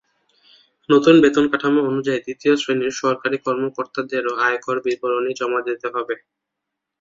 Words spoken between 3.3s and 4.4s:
কর্মকর্তাদেরও